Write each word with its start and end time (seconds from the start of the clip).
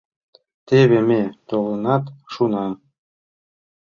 —Теве 0.67 0.99
ме 1.09 1.21
толынат 1.49 2.03
шуна. 2.33 2.67